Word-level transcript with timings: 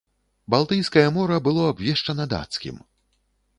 Балтыйскае 0.53 1.03
мора 1.17 1.37
было 1.49 1.63
абвешчана 1.73 2.29
дацкім. 2.35 2.83